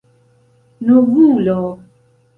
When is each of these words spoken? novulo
novulo 0.87 1.61